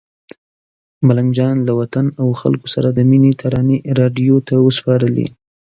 [1.07, 5.27] ملنګ جان له وطن او خلکو سره د مینې ترانې راډیو ته وسپارلې.